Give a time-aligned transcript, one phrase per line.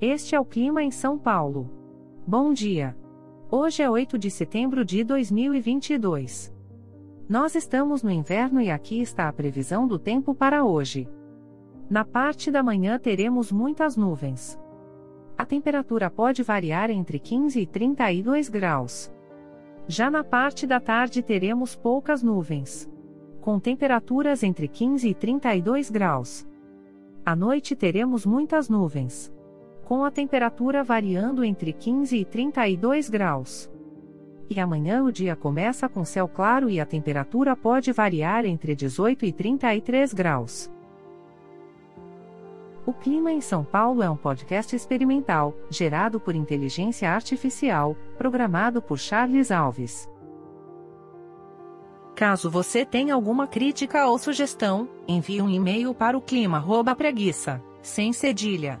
[0.00, 1.70] Este é o clima em São Paulo.
[2.26, 2.94] Bom dia.
[3.50, 6.54] Hoje é 8 de setembro de 2022.
[7.26, 11.08] Nós estamos no inverno e aqui está a previsão do tempo para hoje.
[11.88, 14.60] Na parte da manhã teremos muitas nuvens.
[15.38, 19.10] A temperatura pode variar entre 15 e 32 graus.
[19.88, 22.86] Já na parte da tarde teremos poucas nuvens.
[23.40, 26.46] Com temperaturas entre 15 e 32 graus.
[27.24, 29.34] À noite teremos muitas nuvens
[29.86, 33.70] com a temperatura variando entre 15 e 32 graus.
[34.50, 39.24] E amanhã o dia começa com céu claro e a temperatura pode variar entre 18
[39.24, 40.70] e 33 graus.
[42.84, 48.98] O Clima em São Paulo é um podcast experimental, gerado por inteligência artificial, programado por
[48.98, 50.08] Charles Alves.
[52.16, 58.80] Caso você tenha alguma crítica ou sugestão, envie um e-mail para o clima@preguiça, sem cedilha